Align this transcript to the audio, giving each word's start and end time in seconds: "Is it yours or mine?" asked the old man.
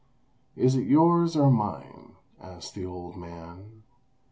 "Is 0.55 0.75
it 0.75 0.87
yours 0.87 1.35
or 1.35 1.51
mine?" 1.51 2.13
asked 2.41 2.73
the 2.73 2.87
old 2.87 3.15
man. 3.17 3.83